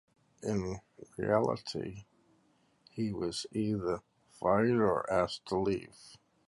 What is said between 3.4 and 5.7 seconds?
either fired or asked to